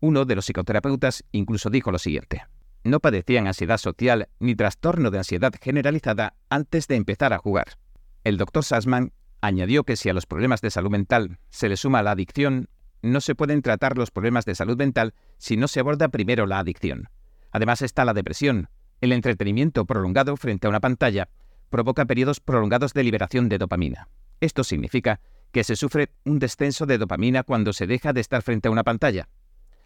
Uno 0.00 0.24
de 0.24 0.34
los 0.34 0.46
psicoterapeutas 0.46 1.24
incluso 1.30 1.70
dijo 1.70 1.92
lo 1.92 1.98
siguiente. 1.98 2.42
No 2.84 3.00
padecían 3.00 3.46
ansiedad 3.46 3.76
social 3.76 4.28
ni 4.38 4.54
trastorno 4.54 5.10
de 5.10 5.18
ansiedad 5.18 5.52
generalizada 5.60 6.34
antes 6.48 6.88
de 6.88 6.96
empezar 6.96 7.32
a 7.34 7.38
jugar. 7.38 7.76
El 8.24 8.38
doctor 8.38 8.64
Sassman 8.64 9.12
añadió 9.42 9.84
que 9.84 9.96
si 9.96 10.08
a 10.08 10.14
los 10.14 10.26
problemas 10.26 10.62
de 10.62 10.70
salud 10.70 10.90
mental 10.90 11.38
se 11.50 11.68
le 11.68 11.76
suma 11.76 12.02
la 12.02 12.12
adicción, 12.12 12.68
no 13.02 13.20
se 13.20 13.34
pueden 13.34 13.62
tratar 13.62 13.96
los 13.96 14.10
problemas 14.10 14.44
de 14.44 14.54
salud 14.54 14.76
mental 14.76 15.14
si 15.38 15.56
no 15.56 15.68
se 15.68 15.80
aborda 15.80 16.08
primero 16.08 16.46
la 16.46 16.58
adicción. 16.58 17.08
Además 17.50 17.82
está 17.82 18.04
la 18.04 18.14
depresión. 18.14 18.68
El 19.00 19.12
entretenimiento 19.12 19.84
prolongado 19.84 20.36
frente 20.36 20.66
a 20.66 20.70
una 20.70 20.80
pantalla 20.80 21.28
provoca 21.70 22.04
periodos 22.04 22.40
prolongados 22.40 22.92
de 22.92 23.04
liberación 23.04 23.48
de 23.48 23.58
dopamina. 23.58 24.08
Esto 24.40 24.64
significa 24.64 25.20
que 25.52 25.64
se 25.64 25.76
sufre 25.76 26.10
un 26.24 26.38
descenso 26.38 26.86
de 26.86 26.98
dopamina 26.98 27.42
cuando 27.42 27.72
se 27.72 27.86
deja 27.86 28.12
de 28.12 28.20
estar 28.20 28.42
frente 28.42 28.68
a 28.68 28.70
una 28.70 28.84
pantalla. 28.84 29.28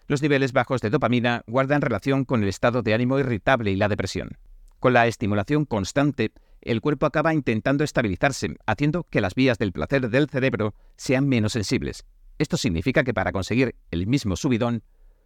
Los 0.06 0.20
niveles 0.20 0.52
bajos 0.52 0.82
de 0.82 0.90
dopamina 0.90 1.42
guardan 1.46 1.80
relación 1.80 2.24
con 2.24 2.42
el 2.42 2.48
estado 2.48 2.82
de 2.82 2.92
ánimo 2.92 3.18
irritable 3.18 3.70
y 3.70 3.76
la 3.76 3.88
depresión. 3.88 4.36
Con 4.78 4.92
la 4.92 5.06
estimulación 5.06 5.64
constante, 5.64 6.32
el 6.60 6.82
cuerpo 6.82 7.06
acaba 7.06 7.32
intentando 7.32 7.84
estabilizarse, 7.84 8.56
haciendo 8.66 9.04
que 9.04 9.22
las 9.22 9.34
vías 9.34 9.56
del 9.58 9.72
placer 9.72 10.10
del 10.10 10.28
cerebro 10.28 10.74
sean 10.96 11.26
menos 11.26 11.52
sensibles. 11.52 12.04
Esto 12.38 12.58
significa 12.58 13.02
que 13.02 13.14
para 13.14 13.32
conseguir 13.32 13.76
el 13.90 14.06
mismo 14.06 14.36
subidón, 14.36 14.82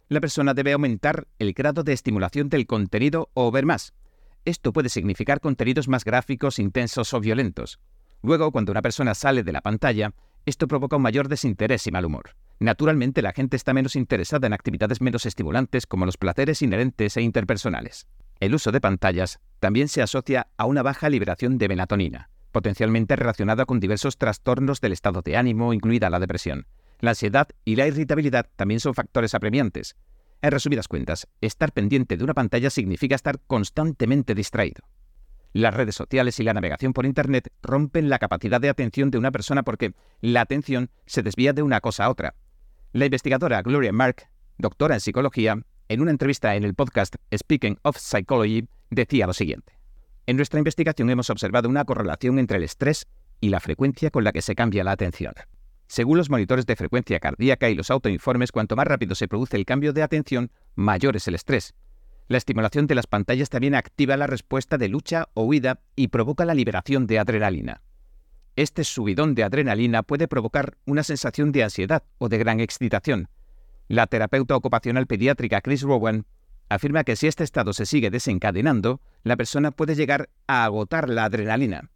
la 0.07 0.21
persona 0.21 0.53
debe 0.53 0.71
aumentar 0.71 1.27
el 1.39 1.53
grado 1.53 1.83
de 1.83 1.91
estimulación 1.91 2.47
del 2.47 2.65
contenido 2.65 3.29
o 3.33 3.51
ver 3.51 3.65
más. 3.65 3.93
Esto 4.45 4.71
puede 4.71 4.87
significar 4.87 5.41
contenidos 5.41 5.89
más 5.89 6.05
gráficos, 6.05 6.57
intensos 6.57 7.13
o 7.13 7.19
violentos. 7.19 7.79
Luego, 8.23 8.51
cuando 8.51 8.71
una 8.71 8.81
persona 8.81 9.13
sale 9.13 9.43
de 9.43 9.51
la 9.51 9.61
pantalla, 9.61 10.13
esto 10.45 10.67
provoca 10.67 10.95
un 10.95 11.01
mayor 11.01 11.27
desinterés 11.27 11.85
y 11.85 11.91
mal 11.91 12.05
humor. 12.05 12.35
Naturalmente, 12.59 13.21
la 13.21 13.31
gente 13.31 13.55
está 13.55 13.73
menos 13.73 13.95
interesada 13.95 14.45
en 14.45 14.53
actividades 14.53 14.99
menos 14.99 15.25
estimulantes 15.25 15.87
como 15.87 16.05
los 16.05 16.17
placeres 16.17 16.61
inherentes 16.61 17.15
e 17.15 17.21
interpersonales. 17.21 18.07
El 18.41 18.53
uso 18.53 18.71
de 18.71 18.81
pantallas 18.81 19.39
también 19.59 19.87
se 19.87 20.01
asocia 20.01 20.47
a 20.57 20.65
una 20.65 20.81
baja 20.81 21.09
liberación 21.09 21.57
de 21.57 21.69
melatonina, 21.69 22.29
potencialmente 22.51 23.15
relacionada 23.15 23.65
con 23.65 23.79
diversos 23.79 24.17
trastornos 24.17 24.81
del 24.81 24.91
estado 24.91 25.21
de 25.21 25.37
ánimo, 25.37 25.73
incluida 25.73 26.09
la 26.09 26.19
depresión. 26.19 26.67
La 26.99 27.11
ansiedad 27.11 27.47
y 27.63 27.77
la 27.77 27.87
irritabilidad 27.87 28.47
también 28.57 28.81
son 28.81 28.93
factores 28.93 29.33
apremiantes. 29.33 29.95
En 30.41 30.51
resumidas 30.51 30.89
cuentas, 30.89 31.27
estar 31.39 31.71
pendiente 31.71 32.17
de 32.17 32.23
una 32.25 32.33
pantalla 32.33 32.69
significa 32.69 33.15
estar 33.15 33.39
constantemente 33.47 34.35
distraído. 34.35 34.83
Las 35.53 35.73
redes 35.73 35.95
sociales 35.95 36.39
y 36.39 36.43
la 36.43 36.53
navegación 36.53 36.91
por 36.93 37.05
Internet 37.05 37.51
rompen 37.61 38.09
la 38.09 38.19
capacidad 38.19 38.59
de 38.59 38.69
atención 38.69 39.11
de 39.11 39.17
una 39.17 39.31
persona 39.31 39.63
porque 39.63 39.93
la 40.19 40.41
atención 40.41 40.91
se 41.05 41.23
desvía 41.23 41.53
de 41.53 41.63
una 41.63 41.79
cosa 41.79 42.05
a 42.05 42.09
otra. 42.09 42.35
La 42.91 43.05
investigadora 43.05 43.61
Gloria 43.61 43.93
Mark, 43.93 44.29
doctora 44.57 44.95
en 44.95 44.99
psicología, 44.99 45.61
en 45.89 46.01
una 46.01 46.09
entrevista 46.09 46.55
en 46.55 46.63
el 46.63 46.73
podcast 46.73 47.17
Speaking 47.31 47.77
of 47.83 47.97
Psychology, 47.97 48.67
decía 48.89 49.27
lo 49.27 49.33
siguiente. 49.33 49.73
En 50.25 50.37
nuestra 50.37 50.57
investigación 50.57 51.07
hemos 51.11 51.29
observado 51.29 51.69
una 51.69 51.85
correlación 51.85 52.39
entre 52.39 52.57
el 52.57 52.63
estrés 52.63 53.05
y 53.41 53.49
la 53.49 53.59
frecuencia 53.59 54.09
con 54.09 54.23
la 54.23 54.31
que 54.31 54.41
se 54.41 54.55
cambia 54.55 54.83
la 54.83 54.93
atención. 54.93 55.35
Según 55.85 56.17
los 56.17 56.31
monitores 56.31 56.65
de 56.65 56.75
frecuencia 56.75 57.19
cardíaca 57.19 57.69
y 57.69 57.75
los 57.75 57.91
autoinformes, 57.91 58.51
cuanto 58.51 58.75
más 58.75 58.87
rápido 58.87 59.13
se 59.13 59.27
produce 59.27 59.57
el 59.57 59.65
cambio 59.65 59.93
de 59.93 60.01
atención, 60.01 60.51
mayor 60.73 61.15
es 61.15 61.27
el 61.27 61.35
estrés. 61.35 61.75
La 62.27 62.39
estimulación 62.39 62.87
de 62.87 62.95
las 62.95 63.05
pantallas 63.05 63.49
también 63.49 63.75
activa 63.75 64.17
la 64.17 64.25
respuesta 64.25 64.79
de 64.79 64.89
lucha 64.89 65.29
o 65.35 65.43
huida 65.43 65.79
y 65.95 66.07
provoca 66.07 66.43
la 66.43 66.55
liberación 66.55 67.05
de 67.05 67.19
adrenalina. 67.19 67.83
Este 68.59 68.83
subidón 68.83 69.35
de 69.35 69.45
adrenalina 69.45 70.03
puede 70.03 70.27
provocar 70.27 70.75
una 70.85 71.03
sensación 71.03 71.53
de 71.53 71.63
ansiedad 71.63 72.03
o 72.17 72.27
de 72.27 72.37
gran 72.37 72.59
excitación. 72.59 73.29
La 73.87 74.05
terapeuta 74.05 74.53
ocupacional 74.53 75.07
pediátrica 75.07 75.61
Chris 75.61 75.81
Rowan 75.81 76.25
afirma 76.67 77.05
que 77.05 77.15
si 77.15 77.27
este 77.27 77.45
estado 77.45 77.71
se 77.71 77.85
sigue 77.85 78.09
desencadenando, 78.09 78.99
la 79.23 79.37
persona 79.37 79.71
puede 79.71 79.95
llegar 79.95 80.27
a 80.45 80.65
agotar 80.65 81.07
la 81.07 81.23
adrenalina. 81.23 81.89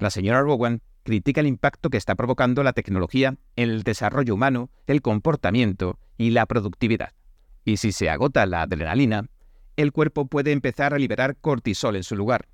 La 0.00 0.10
señora 0.10 0.40
Rowan 0.40 0.82
critica 1.04 1.40
el 1.40 1.46
impacto 1.46 1.88
que 1.88 1.98
está 1.98 2.16
provocando 2.16 2.64
la 2.64 2.72
tecnología 2.72 3.36
en 3.54 3.70
el 3.70 3.84
desarrollo 3.84 4.34
humano, 4.34 4.70
el 4.88 5.02
comportamiento 5.02 6.00
y 6.18 6.30
la 6.30 6.46
productividad. 6.46 7.12
Y 7.64 7.76
si 7.76 7.92
se 7.92 8.10
agota 8.10 8.44
la 8.46 8.62
adrenalina, 8.62 9.26
el 9.76 9.92
cuerpo 9.92 10.26
puede 10.26 10.50
empezar 10.50 10.94
a 10.94 10.98
liberar 10.98 11.36
cortisol 11.36 11.94
en 11.94 12.02
su 12.02 12.16
lugar. 12.16 12.48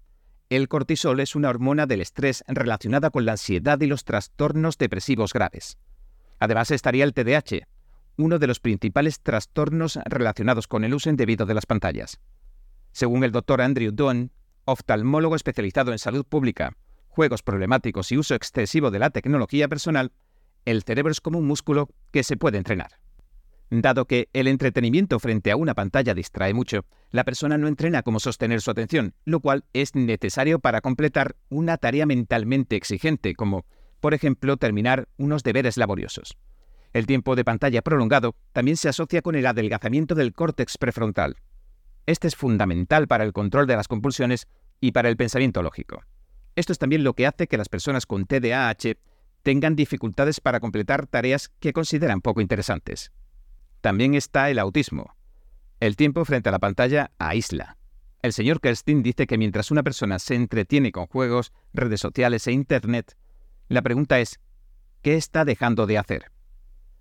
El 0.50 0.68
cortisol 0.68 1.20
es 1.20 1.36
una 1.36 1.50
hormona 1.50 1.84
del 1.84 2.00
estrés 2.00 2.42
relacionada 2.48 3.10
con 3.10 3.26
la 3.26 3.32
ansiedad 3.32 3.78
y 3.82 3.86
los 3.86 4.04
trastornos 4.04 4.78
depresivos 4.78 5.34
graves. 5.34 5.76
Además 6.38 6.70
estaría 6.70 7.04
el 7.04 7.12
TDAH, 7.12 7.66
uno 8.16 8.38
de 8.38 8.46
los 8.46 8.58
principales 8.58 9.20
trastornos 9.20 9.98
relacionados 10.06 10.66
con 10.66 10.84
el 10.84 10.94
uso 10.94 11.10
indebido 11.10 11.44
de 11.44 11.52
las 11.52 11.66
pantallas. 11.66 12.18
Según 12.92 13.24
el 13.24 13.32
doctor 13.32 13.60
Andrew 13.60 13.92
Dunn, 13.92 14.32
oftalmólogo 14.64 15.36
especializado 15.36 15.92
en 15.92 15.98
salud 15.98 16.24
pública, 16.24 16.72
juegos 17.08 17.42
problemáticos 17.42 18.10
y 18.10 18.16
uso 18.16 18.34
excesivo 18.34 18.90
de 18.90 19.00
la 19.00 19.10
tecnología 19.10 19.68
personal, 19.68 20.12
el 20.64 20.82
cerebro 20.82 21.12
es 21.12 21.20
como 21.20 21.38
un 21.38 21.46
músculo 21.46 21.90
que 22.10 22.22
se 22.22 22.38
puede 22.38 22.56
entrenar. 22.56 22.92
Dado 23.70 24.06
que 24.06 24.30
el 24.32 24.48
entretenimiento 24.48 25.18
frente 25.18 25.50
a 25.50 25.56
una 25.56 25.74
pantalla 25.74 26.14
distrae 26.14 26.54
mucho, 26.54 26.86
la 27.10 27.24
persona 27.24 27.58
no 27.58 27.68
entrena 27.68 28.02
cómo 28.02 28.18
sostener 28.18 28.62
su 28.62 28.70
atención, 28.70 29.14
lo 29.26 29.40
cual 29.40 29.64
es 29.74 29.94
necesario 29.94 30.58
para 30.58 30.80
completar 30.80 31.36
una 31.50 31.76
tarea 31.76 32.06
mentalmente 32.06 32.76
exigente, 32.76 33.34
como, 33.34 33.66
por 34.00 34.14
ejemplo, 34.14 34.56
terminar 34.56 35.08
unos 35.18 35.42
deberes 35.42 35.76
laboriosos. 35.76 36.38
El 36.94 37.04
tiempo 37.06 37.36
de 37.36 37.44
pantalla 37.44 37.82
prolongado 37.82 38.34
también 38.52 38.78
se 38.78 38.88
asocia 38.88 39.20
con 39.20 39.34
el 39.34 39.46
adelgazamiento 39.46 40.14
del 40.14 40.32
córtex 40.32 40.78
prefrontal. 40.78 41.36
Este 42.06 42.26
es 42.26 42.36
fundamental 42.36 43.06
para 43.06 43.24
el 43.24 43.34
control 43.34 43.66
de 43.66 43.76
las 43.76 43.86
compulsiones 43.86 44.48
y 44.80 44.92
para 44.92 45.10
el 45.10 45.18
pensamiento 45.18 45.62
lógico. 45.62 46.02
Esto 46.56 46.72
es 46.72 46.78
también 46.78 47.04
lo 47.04 47.12
que 47.12 47.26
hace 47.26 47.46
que 47.46 47.58
las 47.58 47.68
personas 47.68 48.06
con 48.06 48.24
TDAH 48.24 48.94
tengan 49.42 49.76
dificultades 49.76 50.40
para 50.40 50.58
completar 50.58 51.06
tareas 51.06 51.50
que 51.60 51.74
consideran 51.74 52.22
poco 52.22 52.40
interesantes. 52.40 53.12
También 53.80 54.14
está 54.14 54.50
el 54.50 54.58
autismo. 54.58 55.14
El 55.80 55.96
tiempo 55.96 56.24
frente 56.24 56.48
a 56.48 56.52
la 56.52 56.58
pantalla 56.58 57.12
aísla. 57.18 57.76
El 58.20 58.32
señor 58.32 58.60
Kerstin 58.60 59.02
dice 59.02 59.26
que 59.28 59.38
mientras 59.38 59.70
una 59.70 59.84
persona 59.84 60.18
se 60.18 60.34
entretiene 60.34 60.90
con 60.90 61.06
juegos, 61.06 61.52
redes 61.72 62.00
sociales 62.00 62.46
e 62.48 62.52
Internet, 62.52 63.16
la 63.68 63.82
pregunta 63.82 64.18
es, 64.18 64.40
¿qué 65.02 65.14
está 65.14 65.44
dejando 65.44 65.86
de 65.86 65.98
hacer? 65.98 66.32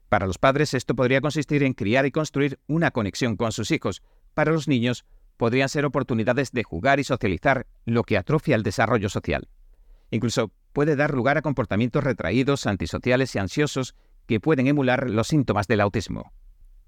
Para 0.10 0.27
los 0.27 0.38
padres 0.38 0.74
esto 0.74 0.96
podría 0.96 1.22
consistir 1.22 1.63
en 1.63 1.74
criar 1.74 2.05
y 2.05 2.12
construir 2.12 2.60
una 2.67 2.91
conexión 2.91 3.36
con 3.36 3.51
sus 3.51 3.72
hijos. 3.72 4.03
Para 4.36 4.51
los 4.51 4.67
niños 4.67 5.05
podrían 5.38 5.69
ser 5.69 5.86
oportunidades 5.86 6.51
de 6.51 6.63
jugar 6.63 7.00
y 7.00 7.03
socializar, 7.03 7.65
lo 7.86 8.03
que 8.03 8.17
atrofia 8.17 8.55
el 8.55 8.63
desarrollo 8.63 9.10
social. 9.10 9.50
Incluso 10.12 10.51
puede 10.72 10.96
dar 10.96 11.13
lugar 11.13 11.38
a 11.38 11.41
comportamientos 11.41 12.03
retraídos, 12.03 12.67
antisociales 12.67 13.36
y 13.36 13.39
ansiosos 13.39 13.96
que 14.27 14.39
pueden 14.39 14.67
emular 14.67 15.10
los 15.10 15.27
síntomas 15.27 15.67
del 15.67 15.81
autismo. 15.81 16.31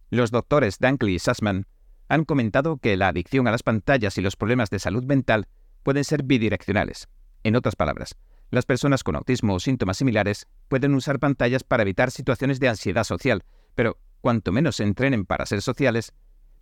Los 0.09 0.31
doctores 0.31 0.79
Dunkley 0.79 1.15
y 1.15 1.19
Sussman 1.19 1.67
han 2.07 2.25
comentado 2.25 2.77
que 2.77 2.97
la 2.97 3.09
adicción 3.09 3.47
a 3.47 3.51
las 3.51 3.61
pantallas 3.61 4.17
y 4.17 4.21
los 4.21 4.35
problemas 4.35 4.71
de 4.71 4.79
salud 4.79 5.03
mental 5.03 5.47
pueden 5.83 6.03
ser 6.03 6.23
bidireccionales. 6.23 7.07
En 7.43 7.55
otras 7.55 7.75
palabras, 7.75 8.15
las 8.49 8.65
personas 8.65 9.03
con 9.03 9.15
autismo 9.15 9.53
o 9.53 9.59
síntomas 9.59 9.97
similares 9.97 10.47
pueden 10.67 10.95
usar 10.95 11.19
pantallas 11.19 11.63
para 11.63 11.83
evitar 11.83 12.09
situaciones 12.09 12.59
de 12.59 12.69
ansiedad 12.69 13.03
social, 13.03 13.43
pero 13.75 13.99
cuanto 14.21 14.51
menos 14.51 14.77
se 14.77 14.83
entrenen 14.83 15.25
para 15.25 15.45
ser 15.45 15.61
sociales, 15.61 16.13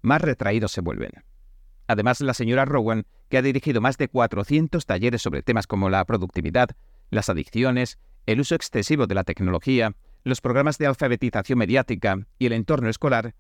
más 0.02 0.22
retraídos 0.22 0.74
se 0.74 0.82
vuelven. 0.82 1.12
Además, 1.88 2.20
la 2.20 2.34
señora 2.34 2.66
Rowan, 2.66 3.06
que 3.30 3.38
ha 3.38 3.42
dirigido 3.42 3.80
más 3.80 3.98
de 3.98 4.10
400 4.10 4.86
talleres 4.86 5.22
sobre 5.22 5.42
temas 5.42 5.68
como 5.68 5.90
la 5.90 6.04
productividad, 6.04 6.72
las 7.10 7.30
adicciones, 7.30 7.98
el 8.26 8.42
uso 8.42 8.56
excesivo 8.56 9.08
de 9.08 9.16
la 9.16 9.24
tecnología, 9.24 9.94
los 10.28 10.42
programas 10.42 10.78
de 10.78 10.88
alfabetización 10.88 11.58
mediática 11.58 12.20
y 12.38 12.48
el 12.48 12.54
entorno 12.54 12.90
escolar, 12.90 13.34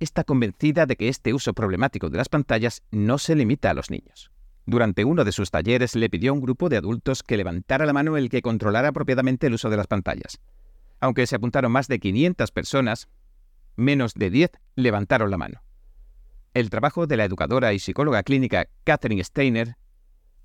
está 0.00 0.22
convencida 0.22 0.84
de 0.84 0.96
que 0.96 1.08
este 1.08 1.32
uso 1.32 1.54
problemático 1.54 2.10
de 2.10 2.18
las 2.18 2.28
pantallas 2.28 2.82
no 2.90 3.16
se 3.16 3.34
limita 3.34 3.70
a 3.70 3.74
los 3.74 3.90
niños. 3.90 4.30
Durante 4.66 5.04
uno 5.04 5.24
de 5.24 5.32
sus 5.32 5.50
talleres 5.50 5.96
le 5.96 6.10
pidió 6.10 6.32
a 6.32 6.34
un 6.34 6.42
grupo 6.42 6.68
de 6.68 6.76
adultos 6.76 7.22
que 7.22 7.38
levantara 7.38 7.86
la 7.86 7.94
mano 7.94 8.18
el 8.18 8.28
que 8.28 8.42
controlara 8.42 8.88
apropiadamente 8.88 9.46
el 9.46 9.54
uso 9.54 9.70
de 9.70 9.78
las 9.78 9.86
pantallas. 9.86 10.38
Aunque 11.00 11.26
se 11.26 11.36
apuntaron 11.36 11.72
más 11.72 11.88
de 11.88 12.00
500 12.00 12.50
personas, 12.50 13.08
menos 13.76 14.12
de 14.12 14.28
10 14.28 14.50
levantaron 14.74 15.30
la 15.30 15.38
mano. 15.38 15.62
El 16.52 16.68
trabajo 16.68 17.06
de 17.06 17.16
la 17.16 17.24
educadora 17.24 17.72
y 17.72 17.78
psicóloga 17.78 18.22
clínica 18.22 18.66
Catherine 18.84 19.24
Steiner 19.24 19.76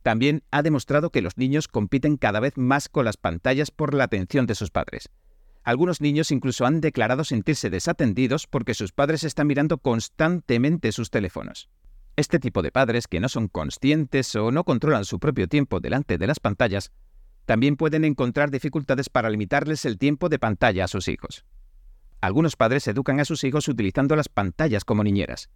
también 0.03 0.43
ha 0.51 0.61
demostrado 0.61 1.09
que 1.09 1.21
los 1.21 1.37
niños 1.37 1.67
compiten 1.67 2.15
cada 2.15 2.39
vez 2.39 2.57
más 2.57 2.87
con 2.87 3.03
las 3.05 3.17
pantallas 3.17 3.71
por 3.71 3.93
la 3.93 4.05
atención 4.05 4.45
de 4.45 4.55
sus 4.55 4.71
padres. 4.71 5.09
Algunos 5.63 6.01
niños 6.01 6.31
incluso 6.31 6.65
han 6.65 6.81
declarado 6.81 7.23
sentirse 7.23 7.69
desatendidos 7.69 8.47
porque 8.47 8.73
sus 8.73 8.91
padres 8.91 9.23
están 9.23 9.47
mirando 9.47 9.77
constantemente 9.77 10.91
sus 10.91 11.11
teléfonos. 11.11 11.69
Este 12.15 12.39
tipo 12.39 12.61
de 12.61 12.71
padres 12.71 13.07
que 13.07 13.19
no 13.19 13.29
son 13.29 13.47
conscientes 13.47 14.35
o 14.35 14.51
no 14.51 14.63
controlan 14.63 15.05
su 15.05 15.19
propio 15.19 15.47
tiempo 15.47 15.79
delante 15.79 16.17
de 16.17 16.27
las 16.27 16.39
pantallas, 16.39 16.91
también 17.45 17.75
pueden 17.75 18.05
encontrar 18.05 18.51
dificultades 18.51 19.09
para 19.09 19.29
limitarles 19.29 19.85
el 19.85 19.97
tiempo 19.97 20.29
de 20.29 20.39
pantalla 20.39 20.85
a 20.85 20.87
sus 20.87 21.07
hijos. 21.07 21.45
Algunos 22.21 22.55
padres 22.55 22.87
educan 22.87 23.19
a 23.19 23.25
sus 23.25 23.43
hijos 23.43 23.67
utilizando 23.67 24.15
las 24.15 24.29
pantallas 24.29 24.85
como 24.85 25.03
niñeras. 25.03 25.49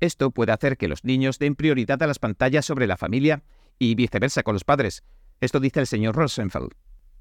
Esto 0.00 0.30
puede 0.30 0.52
hacer 0.52 0.76
que 0.76 0.88
los 0.88 1.04
niños 1.04 1.38
den 1.38 1.54
prioridad 1.54 2.02
a 2.02 2.06
las 2.06 2.18
pantallas 2.18 2.64
sobre 2.64 2.86
la 2.86 2.96
familia 2.96 3.42
y 3.78 3.94
viceversa 3.94 4.42
con 4.42 4.54
los 4.54 4.64
padres. 4.64 5.04
Esto 5.40 5.60
dice 5.60 5.80
el 5.80 5.86
señor 5.86 6.16
Rosenfeld. 6.16 6.72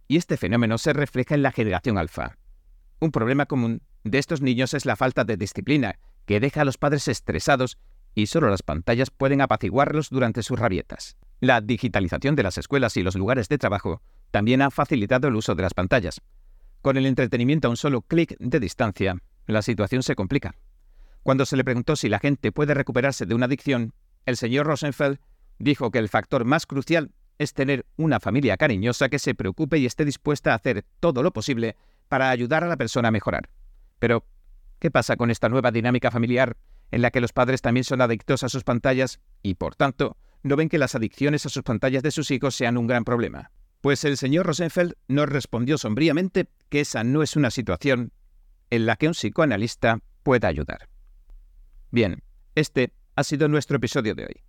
Y 0.10 0.18
este 0.18 0.38
fenómeno 0.38 0.80
se 0.80 0.92
refleja 0.92 1.36
en 1.36 1.44
la 1.44 1.52
generación 1.52 2.00
alfa. 2.00 2.36
Un 3.00 3.12
problema 3.12 3.46
común 3.46 3.84
de 4.04 4.18
estos 4.18 4.42
niños 4.42 4.74
es 4.74 4.88
la 4.88 4.96
falta 4.96 5.24
de 5.24 5.38
disciplina, 5.38 6.00
que 6.26 6.40
deja 6.40 6.62
a 6.62 6.66
los 6.66 6.80
padres 6.80 7.08
estresados 7.08 7.78
y 8.16 8.26
solo 8.26 8.50
las 8.50 8.64
pantallas 8.64 9.12
pueden 9.12 9.40
apaciguarlos 9.40 10.10
durante 10.10 10.42
sus 10.42 10.58
rabietas. 10.58 11.16
La 11.42 11.62
digitalización 11.62 12.36
de 12.36 12.42
las 12.42 12.58
escuelas 12.58 12.98
y 12.98 13.04
los 13.04 13.16
lugares 13.16 13.50
de 13.50 13.60
trabajo 13.60 14.02
también 14.32 14.64
ha 14.64 14.72
facilitado 14.72 15.28
el 15.28 15.36
uso 15.36 15.54
de 15.54 15.62
las 15.62 15.76
pantallas. 15.76 16.22
Con 16.82 16.98
el 16.98 17.06
entretenimiento 17.06 17.68
a 17.68 17.72
un 17.72 17.78
solo 17.78 18.02
clic 18.02 18.36
de 18.40 18.60
distancia, 18.60 19.16
la 19.46 19.62
situación 19.62 20.02
se 20.02 20.16
complica. 20.16 20.56
Cuando 21.22 21.46
se 21.46 21.56
le 21.56 21.64
preguntó 21.64 21.96
si 21.96 22.10
la 22.10 22.18
gente 22.18 22.52
puede 22.52 22.74
recuperarse 22.74 23.28
de 23.28 23.36
una 23.36 23.46
adicción, 23.46 23.94
el 24.26 24.38
señor 24.38 24.66
Rosenfeld 24.66 25.20
dijo 25.60 25.92
que 25.92 26.00
el 26.00 26.10
factor 26.10 26.46
más 26.46 26.66
crucial 26.66 27.12
es 27.40 27.54
tener 27.54 27.86
una 27.98 28.20
familia 28.20 28.58
cariñosa 28.58 29.10
que 29.10 29.18
se 29.18 29.34
preocupe 29.34 29.80
y 29.80 29.86
esté 29.86 30.06
dispuesta 30.06 30.52
a 30.52 30.56
hacer 30.56 30.86
todo 31.00 31.24
lo 31.24 31.32
posible 31.32 31.78
para 32.10 32.30
ayudar 32.30 32.64
a 32.64 32.68
la 32.68 32.78
persona 32.78 33.08
a 33.08 33.12
mejorar. 33.12 33.50
Pero, 33.98 34.26
¿qué 34.78 34.92
pasa 34.92 35.16
con 35.16 35.32
esta 35.32 35.50
nueva 35.50 35.72
dinámica 35.72 36.12
familiar 36.12 36.58
en 36.92 37.02
la 37.02 37.12
que 37.12 37.22
los 37.22 37.34
padres 37.34 37.62
también 37.62 37.86
son 37.86 38.02
adictos 38.02 38.44
a 38.44 38.50
sus 38.50 38.64
pantallas 38.64 39.20
y, 39.42 39.56
por 39.56 39.76
tanto, 39.76 40.18
no 40.44 40.56
ven 40.56 40.70
que 40.70 40.78
las 40.78 40.96
adicciones 40.96 41.46
a 41.46 41.50
sus 41.50 41.64
pantallas 41.64 42.04
de 42.04 42.12
sus 42.12 42.30
hijos 42.30 42.56
sean 42.56 42.78
un 42.78 42.88
gran 42.88 43.06
problema? 43.06 43.52
Pues 43.82 44.04
el 44.04 44.18
señor 44.18 44.46
Rosenfeld 44.46 44.94
nos 45.08 45.30
respondió 45.30 45.78
sombríamente 45.78 46.48
que 46.68 46.82
esa 46.82 47.06
no 47.06 47.24
es 47.24 47.38
una 47.38 47.52
situación 47.52 48.12
en 48.70 48.86
la 48.86 48.98
que 48.98 49.08
un 49.08 49.14
psicoanalista 49.14 50.00
pueda 50.24 50.50
ayudar. 50.50 50.90
Bien, 51.90 52.22
este 52.56 52.92
ha 53.16 53.24
sido 53.24 53.48
nuestro 53.48 53.78
episodio 53.78 54.14
de 54.16 54.26
hoy. 54.26 54.49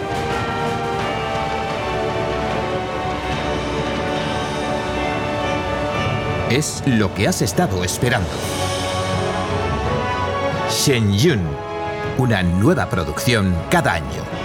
Es 6.51 6.83
lo 6.85 7.13
que 7.13 7.29
has 7.29 7.41
estado 7.41 7.81
esperando. 7.81 8.27
Shen 10.69 11.17
Yun, 11.17 11.39
una 12.17 12.43
nueva 12.43 12.89
producción 12.89 13.55
cada 13.69 13.93
año. 13.93 14.40